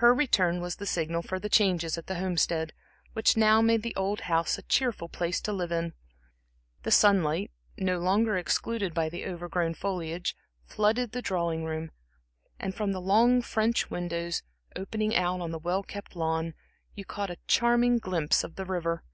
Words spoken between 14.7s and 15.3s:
opening